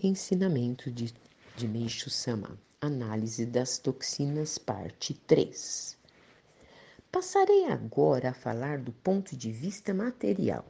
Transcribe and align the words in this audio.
Ensinamento 0.00 0.92
de, 0.92 1.12
de 1.56 1.66
Meishu 1.66 2.08
Sama. 2.08 2.56
Análise 2.80 3.44
das 3.44 3.78
toxinas, 3.78 4.56
parte 4.56 5.12
3. 5.12 5.98
Passarei 7.10 7.64
agora 7.64 8.30
a 8.30 8.32
falar 8.32 8.78
do 8.78 8.92
ponto 8.92 9.36
de 9.36 9.50
vista 9.50 9.92
material. 9.92 10.64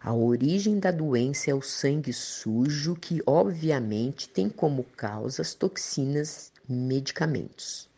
A 0.00 0.14
origem 0.14 0.78
da 0.78 0.92
doença 0.92 1.50
é 1.50 1.54
o 1.54 1.60
sangue 1.60 2.12
sujo, 2.12 2.94
que 2.94 3.20
obviamente 3.26 4.28
tem 4.28 4.48
como 4.48 4.84
causa 4.84 5.42
as 5.42 5.52
toxinas 5.52 6.52
medicamentos. 6.68 7.90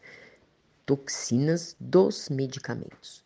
Toxinas 0.86 1.76
dos 1.78 2.30
medicamentos. 2.30 3.22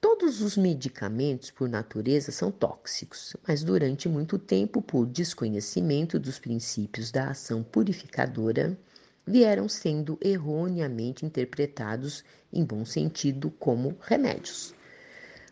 Todos 0.00 0.40
os 0.40 0.56
medicamentos, 0.56 1.50
por 1.50 1.68
natureza, 1.68 2.32
são 2.32 2.50
tóxicos, 2.50 3.36
mas 3.46 3.62
durante 3.62 4.08
muito 4.08 4.38
tempo, 4.38 4.80
por 4.80 5.04
desconhecimento 5.04 6.18
dos 6.18 6.38
princípios 6.38 7.10
da 7.10 7.28
ação 7.28 7.62
purificadora, 7.62 8.78
vieram 9.26 9.68
sendo 9.68 10.18
erroneamente 10.22 11.26
interpretados, 11.26 12.24
em 12.50 12.64
bom 12.64 12.82
sentido, 12.86 13.50
como 13.50 13.94
remédios. 14.00 14.74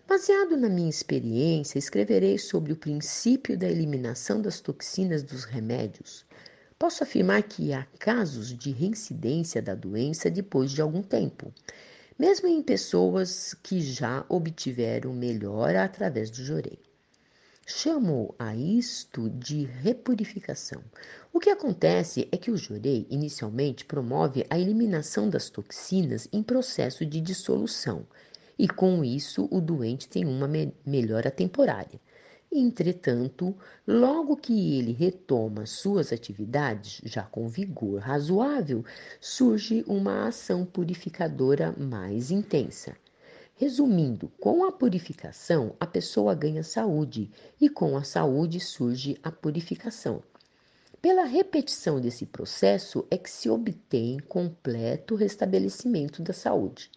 Baseado 0.08 0.56
na 0.56 0.70
minha 0.70 0.88
experiência, 0.88 1.78
escreverei 1.78 2.38
sobre 2.38 2.72
o 2.72 2.76
princípio 2.76 3.58
da 3.58 3.68
eliminação 3.68 4.40
das 4.40 4.60
toxinas 4.60 5.22
dos 5.22 5.44
remédios. 5.44 6.24
Posso 6.78 7.02
afirmar 7.02 7.42
que 7.42 7.74
há 7.74 7.86
casos 7.98 8.56
de 8.56 8.70
reincidência 8.70 9.60
da 9.60 9.74
doença 9.74 10.30
depois 10.30 10.70
de 10.70 10.80
algum 10.80 11.02
tempo 11.02 11.52
mesmo 12.18 12.48
em 12.48 12.60
pessoas 12.60 13.54
que 13.62 13.80
já 13.80 14.24
obtiveram 14.28 15.12
melhora 15.12 15.84
através 15.84 16.30
do 16.30 16.42
jorei. 16.42 16.80
Chamo 17.64 18.34
a 18.38 18.56
isto 18.56 19.30
de 19.30 19.64
repurificação. 19.64 20.82
O 21.32 21.38
que 21.38 21.50
acontece 21.50 22.26
é 22.32 22.36
que 22.36 22.50
o 22.50 22.56
jorei 22.56 23.06
inicialmente 23.08 23.84
promove 23.84 24.44
a 24.50 24.58
eliminação 24.58 25.28
das 25.28 25.48
toxinas 25.48 26.26
em 26.32 26.42
processo 26.42 27.06
de 27.06 27.20
dissolução, 27.20 28.06
e 28.58 28.66
com 28.66 29.04
isso 29.04 29.46
o 29.50 29.60
doente 29.60 30.08
tem 30.08 30.24
uma 30.24 30.48
me 30.48 30.74
melhora 30.84 31.30
temporária. 31.30 32.00
Entretanto, 32.50 33.54
logo 33.86 34.34
que 34.34 34.78
ele 34.78 34.92
retoma 34.92 35.66
suas 35.66 36.12
atividades, 36.14 37.02
já 37.04 37.22
com 37.22 37.46
vigor 37.46 38.00
razoável, 38.00 38.82
surge 39.20 39.84
uma 39.86 40.26
ação 40.26 40.64
purificadora 40.64 41.74
mais 41.78 42.30
intensa. 42.30 42.96
Resumindo, 43.54 44.32
com 44.40 44.64
a 44.64 44.72
purificação, 44.72 45.76
a 45.78 45.86
pessoa 45.86 46.34
ganha 46.34 46.62
saúde 46.62 47.30
e 47.60 47.68
com 47.68 47.98
a 47.98 48.02
saúde 48.02 48.60
surge 48.60 49.18
a 49.22 49.30
purificação. 49.30 50.22
Pela 51.02 51.24
repetição 51.24 52.00
desse 52.00 52.24
processo 52.24 53.06
é 53.10 53.18
que 53.18 53.30
se 53.30 53.50
obtém 53.50 54.18
completo 54.20 55.14
restabelecimento 55.16 56.22
da 56.22 56.32
saúde. 56.32 56.90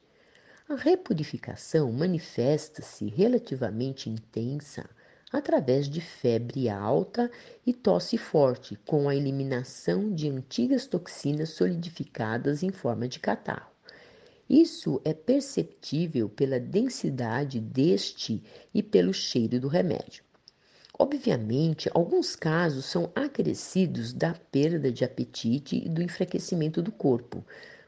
A 0.70 0.76
repurificação 0.76 1.92
manifesta-se 1.92 3.08
relativamente 3.10 4.10
intensa 4.10 4.90
através 5.32 5.88
de 5.88 6.02
febre 6.02 6.70
alta 6.70 7.32
e 7.66 7.74
tosse 7.74 8.18
forte, 8.18 8.78
com 8.86 9.08
a 9.08 9.16
eliminação 9.16 10.14
de 10.14 10.30
antigas 10.30 10.86
toxinas 10.86 11.50
solidificadas 11.50 12.64
em 12.64 12.72
forma 12.72 13.08
de 13.08 13.20
catarro. 13.20 13.72
Isso 14.50 15.00
é 15.06 15.14
perceptível 15.14 16.28
pela 16.28 16.60
densidade 16.60 17.60
deste 17.60 18.44
e 18.74 18.84
pelo 18.84 19.14
cheiro 19.14 19.60
do 19.60 19.70
remédio. 19.70 20.24
Obviamente, 21.00 21.90
alguns 21.94 22.36
casos 22.36 22.86
são 22.86 23.12
acrescidos 23.16 24.14
da 24.14 24.34
perda 24.34 24.92
de 24.92 25.06
apetite 25.06 25.78
e 25.78 25.90
do 25.90 26.02
enfraquecimento 26.02 26.82
do 26.82 26.92
corpo, 26.92 27.46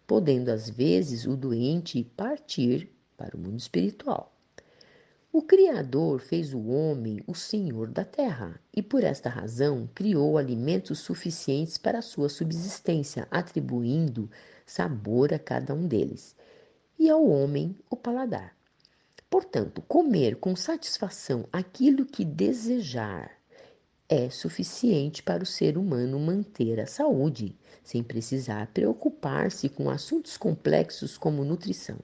podendo 0.07 0.50
às 0.50 0.69
vezes 0.69 1.25
o 1.25 1.35
doente 1.35 2.03
partir 2.16 2.89
para 3.18 3.35
o 3.35 3.39
mundo 3.39 3.59
espiritual. 3.59 4.32
O 5.35 5.41
Criador 5.41 6.19
fez 6.19 6.53
o 6.53 6.67
homem 6.67 7.19
o 7.25 7.33
senhor 7.33 7.88
da 7.89 8.05
terra 8.05 8.61
e, 8.71 8.83
por 8.83 9.03
esta 9.03 9.29
razão, 9.29 9.89
criou 9.95 10.38
alimentos 10.38 10.99
suficientes 10.99 11.75
para 11.75 11.97
a 11.97 12.03
sua 12.03 12.29
subsistência, 12.29 13.27
atribuindo 13.31 14.29
sabor 14.63 15.33
a 15.33 15.39
cada 15.39 15.73
um 15.73 15.88
deles, 15.88 16.35
e 16.99 17.09
ao 17.09 17.27
homem 17.27 17.75
o 17.89 17.95
paladar. 17.95 18.55
Portanto, 19.27 19.81
comer 19.81 20.35
com 20.35 20.55
satisfação 20.55 21.47
aquilo 21.51 22.05
que 22.05 22.23
desejar 22.23 23.31
é 24.07 24.29
suficiente 24.29 25.23
para 25.23 25.41
o 25.41 25.47
ser 25.47 25.79
humano 25.79 26.19
manter 26.19 26.79
a 26.79 26.85
saúde, 26.85 27.57
sem 27.83 28.03
precisar 28.03 28.67
preocupar-se 28.67 29.67
com 29.67 29.89
assuntos 29.89 30.38
complexos 30.38 31.17
como 31.17 31.44
nutrição 31.44 31.97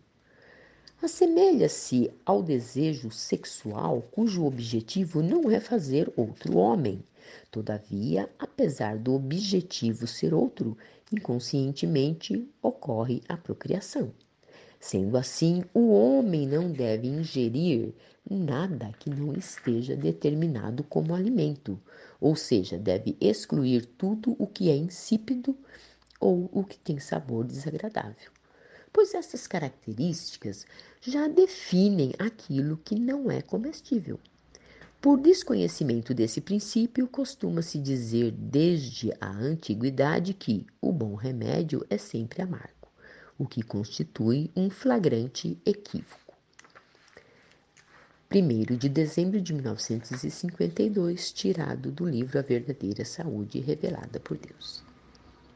assemelha-se 1.02 2.12
ao 2.26 2.44
desejo 2.44 3.10
sexual 3.10 4.02
cujo 4.12 4.44
objetivo 4.44 5.24
não 5.24 5.50
é 5.50 5.60
fazer 5.60 6.12
outro 6.18 6.58
homem. 6.58 7.02
Todavia, 7.50 8.30
apesar 8.38 8.98
do 8.98 9.14
objetivo 9.14 10.06
ser 10.06 10.34
outro, 10.34 10.78
inconscientemente 11.12 12.46
ocorre 12.62 13.22
a 13.30 13.38
procriação. 13.38 14.12
Sendo 14.78 15.16
assim, 15.18 15.64
o 15.74 15.90
homem 15.90 16.46
não 16.46 16.70
deve 16.72 17.08
ingerir 17.08 17.94
nada 18.30 18.92
que 19.00 19.10
não 19.10 19.34
esteja 19.34 19.96
determinado 19.96 20.84
como 20.84 21.16
alimento, 21.16 21.80
ou 22.20 22.36
seja, 22.36 22.78
deve 22.78 23.16
excluir 23.22 23.86
tudo 23.86 24.36
o 24.38 24.46
que 24.46 24.70
é 24.70 24.76
insípido 24.76 25.58
ou 26.20 26.50
o 26.52 26.64
que 26.64 26.78
tem 26.78 27.00
sabor 27.00 27.46
desagradável 27.46 28.32
pois 28.92 29.14
essas 29.14 29.48
características 29.48 30.66
já 31.02 31.28
definem 31.28 32.14
aquilo 32.20 32.78
que 32.78 32.96
não 32.96 33.30
é 33.30 33.42
comestível. 33.42 34.20
Por 35.02 35.18
desconhecimento 35.18 36.14
desse 36.14 36.42
princípio, 36.42 37.08
costuma-se 37.08 37.80
dizer 37.80 38.32
desde 38.32 39.14
a 39.22 39.30
antiguidade 39.30 40.34
que 40.34 40.68
o 40.82 40.92
bom 40.92 41.16
remédio 41.16 41.86
é 41.90 41.98
sempre 41.98 42.42
amargo, 42.42 42.90
o 43.38 43.48
que 43.48 43.64
constitui 43.64 44.52
um 44.54 44.70
flagrante 44.70 45.58
equívoco. 45.66 46.34
1 48.32 48.76
de 48.78 48.90
dezembro 48.90 49.42
de 49.42 49.54
1952, 49.54 51.32
tirado 51.32 51.92
do 51.92 52.06
livro 52.06 52.38
A 52.38 52.42
Verdadeira 52.42 53.04
Saúde 53.06 53.60
Revelada 53.60 54.20
por 54.20 54.38
Deus. 54.38 54.89